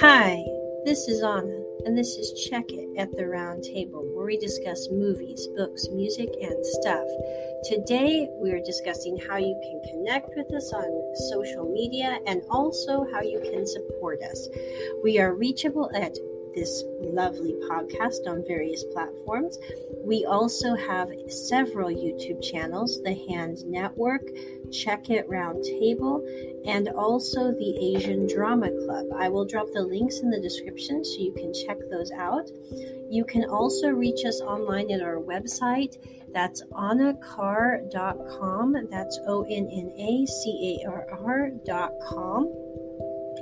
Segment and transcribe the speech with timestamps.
[0.00, 0.42] Hi,
[0.86, 4.88] this is Anna, and this is Check It at the Round Table, where we discuss
[4.90, 7.06] movies, books, music, and stuff.
[7.64, 13.06] Today, we are discussing how you can connect with us on social media and also
[13.12, 14.48] how you can support us.
[15.04, 16.16] We are reachable at
[16.54, 19.58] this lovely podcast on various platforms.
[20.04, 24.22] We also have several YouTube channels The Hand Network,
[24.70, 26.24] Check It Round Table,
[26.64, 29.06] and also the Asian Drama Club.
[29.16, 32.50] I will drop the links in the description so you can check those out.
[33.10, 35.96] You can also reach us online at our website.
[36.32, 38.76] That's onnacarr.com.
[38.90, 42.50] That's O N N A C A R R.com.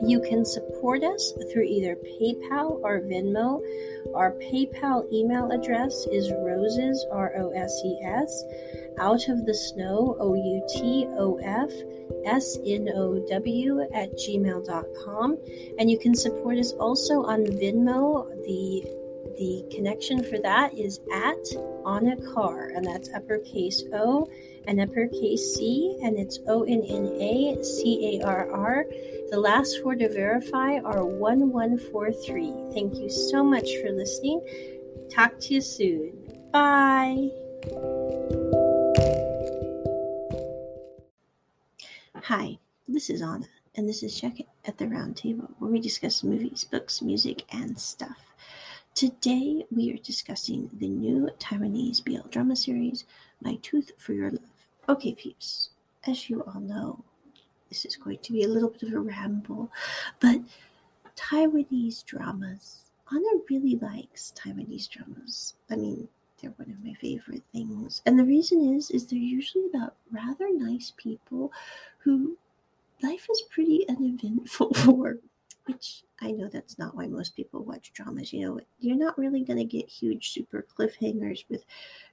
[0.02, 3.60] You can support us through either PayPal or Venmo.
[4.14, 8.44] Our PayPal email address is roses, R O S E S,
[8.98, 11.70] out of the snow, O U T O F,
[12.24, 15.38] S N O W, at gmail.com.
[15.78, 18.28] And you can support us also on Venmo.
[18.46, 18.99] The
[19.38, 21.38] the connection for that is at
[21.84, 24.28] Onna Carr, and that's uppercase O
[24.66, 28.84] and uppercase C, and it's O N N A C A R R.
[29.30, 32.72] The last four to verify are 1143.
[32.72, 34.40] Thank you so much for listening.
[35.10, 36.12] Talk to you soon.
[36.52, 37.30] Bye.
[42.24, 46.22] Hi, this is Anna, and this is Check at the Round Table, where we discuss
[46.22, 48.18] movies, books, music, and stuff.
[48.94, 53.04] Today, we are discussing the new Taiwanese BL drama series,
[53.40, 54.66] My Tooth for Your Love.
[54.88, 55.70] Okay, peeps,
[56.06, 57.02] as you all know,
[57.70, 59.70] this is going to be a little bit of a ramble,
[60.18, 60.40] but
[61.16, 62.90] Taiwanese dramas.
[63.10, 65.54] Anna really likes Taiwanese dramas.
[65.70, 66.08] I mean,
[66.40, 68.02] they're one of my favorite things.
[68.04, 71.52] And the reason is is they're usually about rather nice people
[71.98, 72.36] who
[73.02, 75.18] life is pretty uneventful for,
[75.72, 78.32] which I know that's not why most people watch dramas.
[78.32, 81.64] You know, you're not really going to get huge super cliffhangers with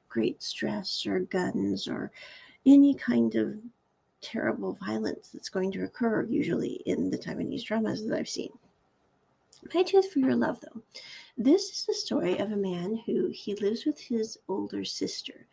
[0.09, 2.11] great stress or guns or
[2.65, 3.57] any kind of
[4.21, 8.49] terrible violence that's going to occur usually in the Taiwanese dramas that I've seen.
[9.73, 10.81] My Tooth for Your Love, though.
[11.37, 15.47] This is the story of a man who he lives with his older sister.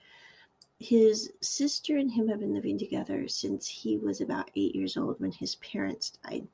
[0.81, 5.21] His sister and him have been living together since he was about eight years old
[5.21, 6.47] when his parents died.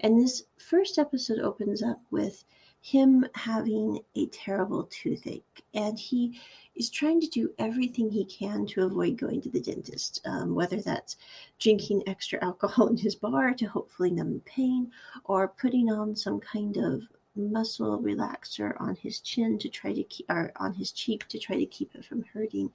[0.00, 2.44] And this first episode opens up with
[2.86, 5.64] him having a terrible toothache.
[5.74, 6.38] And he
[6.76, 10.80] is trying to do everything he can to avoid going to the dentist, um, whether
[10.80, 11.16] that's
[11.58, 14.92] drinking extra alcohol in his bar to hopefully numb the pain,
[15.24, 17.02] or putting on some kind of
[17.36, 21.56] muscle relaxer on his chin to try to keep, or on his cheek to try
[21.56, 22.70] to keep it from hurting.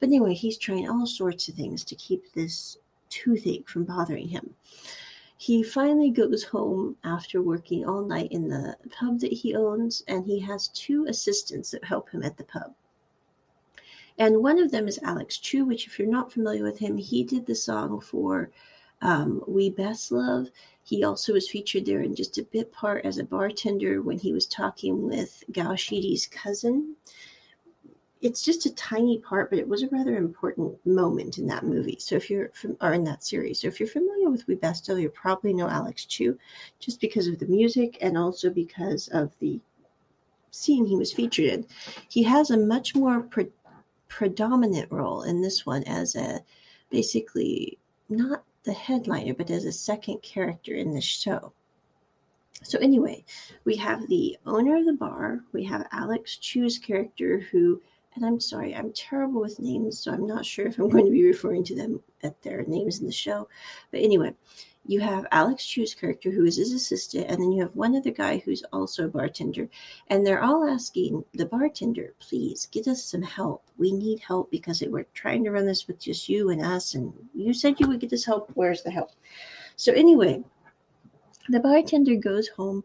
[0.00, 4.54] But anyway, he's trying all sorts of things to keep this toothache from bothering him.
[5.36, 10.24] He finally goes home after working all night in the pub that he owns, and
[10.24, 12.74] he has two assistants that help him at the pub.
[14.18, 17.24] And one of them is Alex Chu, which, if you're not familiar with him, he
[17.24, 18.50] did the song for
[19.02, 20.48] um, We Best Love.
[20.84, 24.32] He also was featured there in just a bit part as a bartender when he
[24.32, 26.96] was talking with Gao Shidi's cousin.
[28.20, 31.96] It's just a tiny part, but it was a rather important moment in that movie.
[31.98, 34.88] So if you're from, or in that series, so if you're familiar with We Best
[34.88, 36.38] Love, you probably know Alex Chu,
[36.78, 39.60] just because of the music and also because of the
[40.52, 41.66] scene he was featured in.
[42.08, 43.50] He has a much more pre-
[44.08, 46.40] predominant role in this one as a
[46.90, 51.52] basically not the headliner, but as a second character in the show.
[52.62, 53.24] So, anyway,
[53.64, 57.82] we have the owner of the bar, we have Alex Chu's character, who,
[58.14, 61.10] and I'm sorry, I'm terrible with names, so I'm not sure if I'm going to
[61.10, 63.48] be referring to them at their names in the show.
[63.90, 64.34] But anyway,
[64.84, 68.10] you have Alex Chu's character, who is his assistant, and then you have one other
[68.10, 69.68] guy who's also a bartender.
[70.08, 73.64] And they're all asking the bartender, please get us some help.
[73.78, 76.94] We need help because we're trying to run this with just you and us.
[76.94, 78.50] And you said you would get us help.
[78.54, 79.10] Where's the help?
[79.76, 80.42] So, anyway,
[81.48, 82.82] the bartender goes home.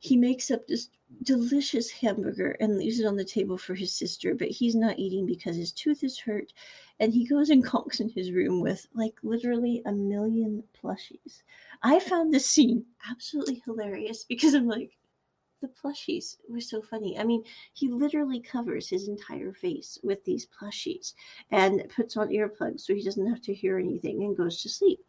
[0.00, 0.90] He makes up this
[1.22, 5.26] delicious hamburger and leaves it on the table for his sister, but he's not eating
[5.26, 6.52] because his tooth is hurt
[7.00, 11.42] and he goes and conks in his room with like literally a million plushies.
[11.82, 14.96] I found this scene absolutely hilarious because I'm like,
[15.60, 17.18] the plushies were so funny.
[17.18, 21.14] I mean, he literally covers his entire face with these plushies
[21.50, 25.00] and puts on earplugs so he doesn't have to hear anything and goes to sleep.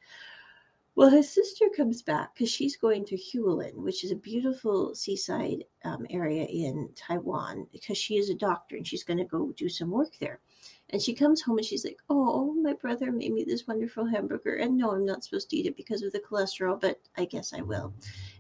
[0.96, 5.64] Well, his sister comes back because she's going to Hualien, which is a beautiful seaside
[5.84, 9.70] um, area in Taiwan, because she is a doctor and she's going to go do
[9.70, 10.40] some work there.
[10.90, 14.56] And she comes home and she's like, Oh, my brother made me this wonderful hamburger.
[14.56, 17.54] And no, I'm not supposed to eat it because of the cholesterol, but I guess
[17.54, 17.94] I will.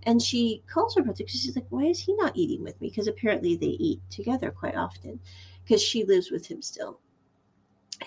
[0.03, 2.89] And she calls her brother because she's like, Why is he not eating with me?
[2.89, 5.19] Because apparently they eat together quite often
[5.63, 6.99] because she lives with him still.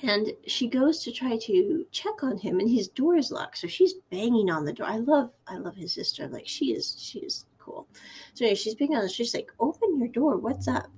[0.03, 3.59] And she goes to try to check on him, and his door is locked.
[3.59, 4.87] So she's banging on the door.
[4.87, 6.29] I love, I love his sister.
[6.29, 7.89] Like she is, she is cool.
[8.35, 9.09] So anyway, she's banging on.
[9.09, 10.39] She's like, "Open your door.
[10.39, 10.91] What's up?"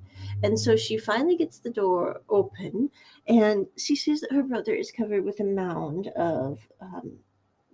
[0.42, 2.90] And so she finally gets the door open
[3.26, 7.12] and she sees that her brother is covered with a mound of um,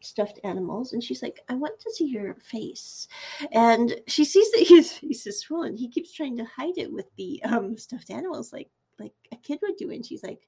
[0.02, 0.92] stuffed animals.
[0.92, 3.08] And she's like, I want to see your face.
[3.52, 5.76] And she sees that his face is swollen.
[5.76, 9.58] He keeps trying to hide it with the um, stuffed animals like, like a kid
[9.62, 9.90] would do.
[9.90, 10.46] And she's like,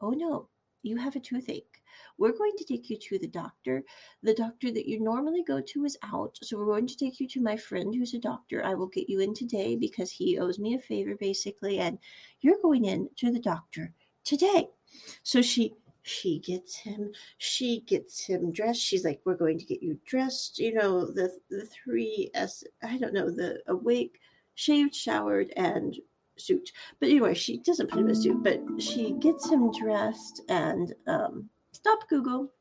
[0.00, 0.48] Oh no,
[0.84, 1.82] you have a toothache.
[2.18, 3.82] We're going to take you to the doctor.
[4.22, 6.38] The doctor that you normally go to is out.
[6.42, 8.64] So we're going to take you to my friend who's a doctor.
[8.64, 11.78] I will get you in today because he owes me a favor, basically.
[11.78, 11.98] And
[12.40, 13.92] you're going in to the doctor
[14.24, 14.68] today.
[15.22, 15.74] So she
[16.06, 20.58] she gets him she gets him dressed she's like we're going to get you dressed
[20.58, 24.20] you know the the three s i don't know the awake
[24.54, 25.96] shaved showered and
[26.36, 30.42] suit but anyway she doesn't put him in a suit but she gets him dressed
[30.48, 32.52] and um Stop, Google.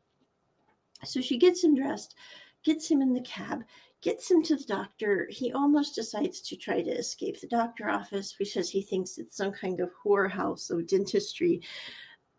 [1.05, 2.15] So she gets him dressed,
[2.63, 3.63] gets him in the cab,
[4.01, 5.27] gets him to the doctor.
[5.29, 9.51] He almost decides to try to escape the doctor office because he thinks it's some
[9.51, 11.61] kind of whorehouse of dentistry.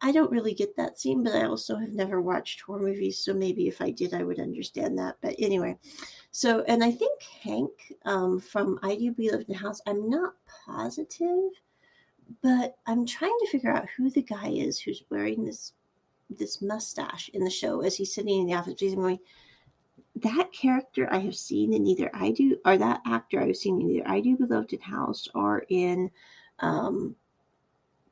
[0.04, 3.32] I don't really get that scene, but I also have never watched horror movies, so
[3.32, 5.16] maybe if I did, I would understand that.
[5.22, 5.78] But anyway,
[6.30, 7.70] so and I think Hank
[8.04, 9.80] um, from I Do Believe in the House.
[9.86, 10.34] I'm not
[10.66, 11.52] positive,
[12.42, 15.72] but I'm trying to figure out who the guy is who's wearing this
[16.28, 18.74] this mustache in the show as he's sitting in the office.
[18.78, 19.18] He's going,
[20.16, 23.90] that character I have seen in either I do or that actor I've seen in
[23.90, 26.10] either I do Be Loved in House or in
[26.58, 27.16] um,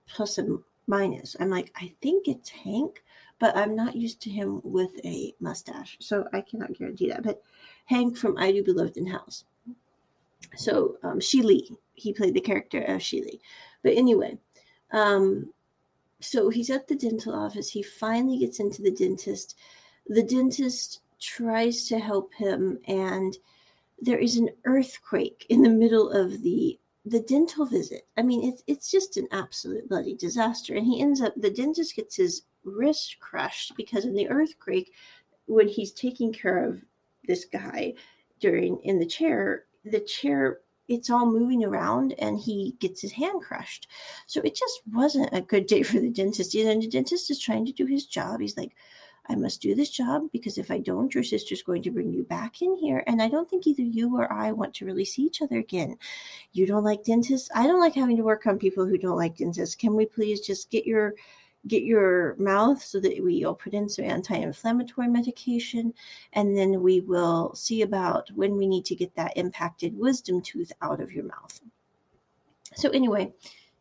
[0.07, 0.39] Plus
[0.87, 1.37] and Minus.
[1.39, 3.03] I'm like, I think it's Hank,
[3.39, 7.23] but I'm not used to him with a mustache, so I cannot guarantee that.
[7.23, 7.43] But
[7.87, 9.45] Hank from I Do Be Loved in House.
[10.57, 13.41] So um, Sheely, he played the character of Sheely.
[13.83, 14.39] But anyway,
[14.93, 15.53] um,
[16.21, 17.71] so he's at the dental office.
[17.71, 19.57] He finally gets into the dentist.
[20.07, 23.37] The dentist tries to help him, and
[24.01, 28.07] there is an earthquake in the middle of the the dental visit.
[28.17, 30.75] I mean, it's it's just an absolute bloody disaster.
[30.75, 34.93] And he ends up the dentist gets his wrist crushed because in the earthquake,
[35.47, 36.85] when he's taking care of
[37.27, 37.95] this guy
[38.41, 43.41] during in the chair, the chair it's all moving around and he gets his hand
[43.43, 43.89] crushed.
[44.27, 46.55] So it just wasn't a good day for the dentist.
[46.55, 48.41] And the dentist is trying to do his job.
[48.41, 48.75] He's like,
[49.29, 52.25] I must do this job because if I don't, your sister's going to bring you
[52.25, 53.05] back in here.
[53.07, 55.97] And I don't think either you or I want to really see each other again.
[56.53, 57.49] You don't like dentists.
[57.55, 59.77] I don't like having to work on people who don't like dentists.
[59.77, 61.15] Can we please just get your
[61.69, 65.95] get your mouth so that we will put in some anti-inflammatory medication
[66.33, 70.73] and then we will see about when we need to get that impacted wisdom tooth
[70.83, 71.61] out of your mouth
[72.75, 73.33] so anyway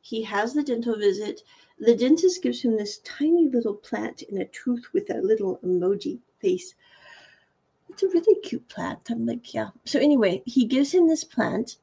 [0.02, 1.42] he has the dental visit
[1.82, 6.20] the dentist gives him this tiny little plant in a tooth with a little emoji
[6.40, 6.76] face
[7.90, 11.78] it's a really cute plant i'm like yeah so anyway he gives him this plant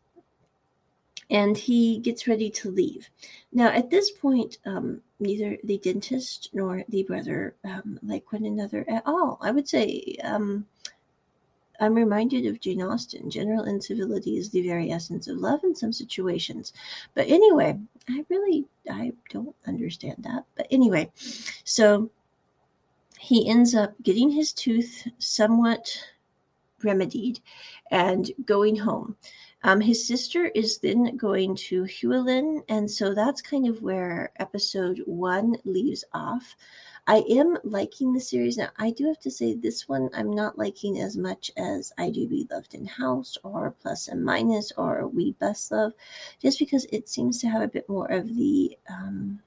[1.30, 3.10] and he gets ready to leave.
[3.52, 8.84] Now, at this point, um, neither the dentist nor the brother um, like one another
[8.88, 9.38] at all.
[9.42, 10.66] I would say um,
[11.80, 13.30] I'm reminded of Jane Austen.
[13.30, 16.72] General incivility is the very essence of love in some situations.
[17.14, 20.44] But anyway, I really I don't understand that.
[20.56, 21.10] But anyway,
[21.64, 22.10] so
[23.18, 25.88] he ends up getting his tooth somewhat
[26.82, 27.40] remedied
[27.90, 29.16] and going home.
[29.64, 35.02] Um, his sister is then going to Hualien, and so that's kind of where episode
[35.04, 36.54] one leaves off.
[37.08, 38.68] I am liking the series now.
[38.76, 42.28] I do have to say this one I'm not liking as much as I do
[42.28, 45.94] be loved in house or plus and minus or we best love,
[46.38, 49.40] just because it seems to have a bit more of the um,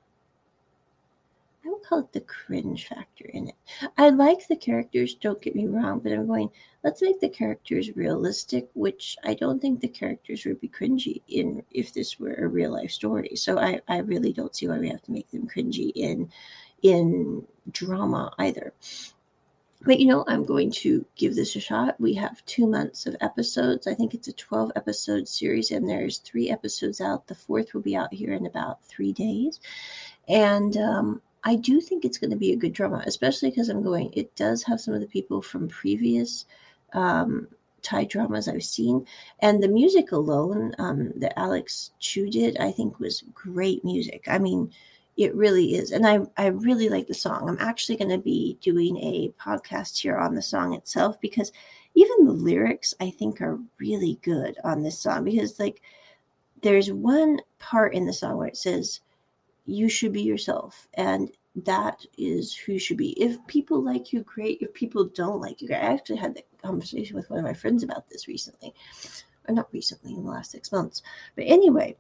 [1.63, 3.56] I would call it the cringe factor in it.
[3.96, 6.50] I like the characters, don't get me wrong, but I'm going,
[6.84, 11.63] let's make the characters realistic, which I don't think the characters would be cringy in
[11.70, 13.36] if this were a real life story.
[13.36, 16.32] So I, I really don't see why we have to make them cringy in
[16.82, 18.74] in drama either.
[19.84, 22.00] But you know, I'm going to give this a shot.
[22.00, 23.88] We have two months of episodes.
[23.88, 27.27] I think it's a 12 episode series, and there's three episodes out.
[27.27, 29.60] The fourth will be out here in about three days.
[30.27, 33.82] And um, I do think it's going to be a good drama, especially because I'm
[33.82, 36.46] going, it does have some of the people from previous
[36.94, 37.48] um,
[37.82, 39.08] Thai dramas I've seen.
[39.39, 44.25] And the music alone um, that Alex Chu did, I think was great music.
[44.27, 44.72] I mean,
[45.18, 45.91] It really is.
[45.91, 47.48] And I, I really like the song.
[47.48, 51.51] I'm actually going to be doing a podcast here on the song itself because
[51.96, 55.82] even the lyrics I think are really good on this song because like
[56.62, 59.01] there's one part in the song where it says
[59.65, 63.12] you should be yourself and that is who you should be.
[63.22, 64.60] If people like you, great.
[64.62, 65.70] If people don't like you.
[65.72, 68.74] I actually had that conversation with one of my friends about this recently,
[69.48, 71.01] or not recently, in the last six months.
[71.36, 71.98] But anyway,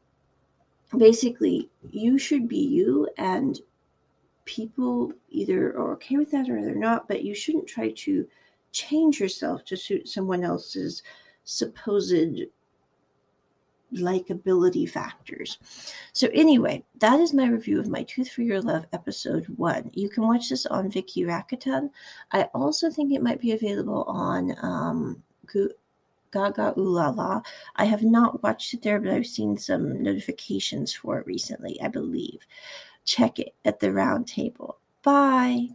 [0.97, 3.59] basically, you should be you, and
[4.45, 7.07] people either are okay with that or they're not.
[7.07, 8.27] But you shouldn't try to
[8.71, 11.03] change yourself to suit someone else's
[11.43, 12.41] supposed
[13.93, 15.57] likability factors.
[16.13, 19.91] So, anyway, that is my review of My Tooth for Your Love episode one.
[19.93, 21.89] You can watch this on Viki Rakuten.
[22.31, 25.23] I also think it might be available on um,
[26.31, 27.43] GagaOOLala.
[27.75, 31.87] I have not watched it there, but I've seen some notifications for it recently, I
[31.87, 32.39] believe.
[33.05, 34.77] Check it at the round table.
[35.03, 35.67] Bye.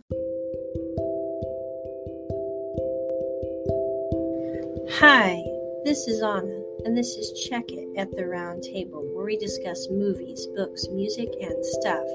[4.98, 5.42] Hi,
[5.84, 9.88] this is Anna and this is Check It at the Round Table, where we discuss
[9.90, 12.06] movies, books, music, and stuff.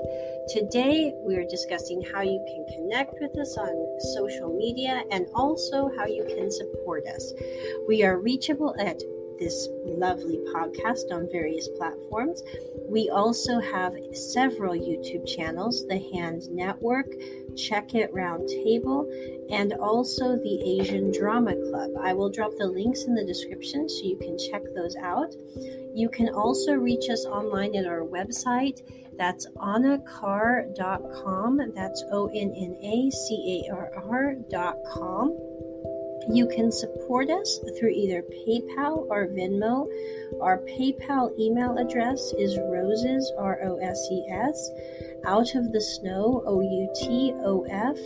[0.47, 5.91] Today, we are discussing how you can connect with us on social media and also
[5.97, 7.33] how you can support us.
[7.85, 9.03] We are reachable at
[9.41, 12.43] this lovely podcast on various platforms.
[12.87, 17.07] We also have several YouTube channels The Hand Network,
[17.57, 19.09] Check It Roundtable,
[19.51, 21.93] and also the Asian Drama Club.
[21.99, 25.33] I will drop the links in the description so you can check those out.
[25.95, 28.81] You can also reach us online at our website.
[29.17, 31.61] That's onnacarr.com.
[31.75, 35.35] That's O N N A C A R R.com.
[36.29, 39.87] You can support us through either PayPal or Venmo.
[40.39, 44.71] Our PayPal email address is roses, R O S E S,
[45.25, 47.97] out of the snow, O U T O F,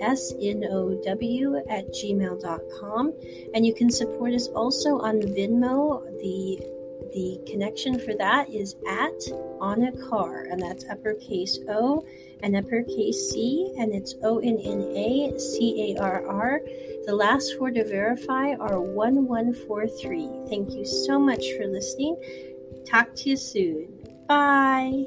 [0.00, 3.12] S N O W, at gmail.com.
[3.54, 6.02] And you can support us also on Venmo.
[6.20, 6.79] The
[7.12, 9.20] the connection for that is at
[9.60, 12.04] Onna Carr, and that's uppercase O
[12.42, 16.60] and uppercase C, and it's O N N A C A R R.
[17.06, 20.28] The last four to verify are 1143.
[20.48, 22.16] Thank you so much for listening.
[22.86, 23.88] Talk to you soon.
[24.28, 25.06] Bye.